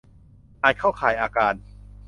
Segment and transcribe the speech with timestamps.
[0.63, 1.53] อาจเข้าข่ายอาการ